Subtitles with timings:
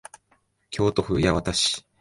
[0.71, 1.85] 京都府八幡市